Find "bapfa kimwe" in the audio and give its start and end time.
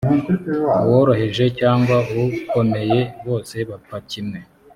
3.69-4.39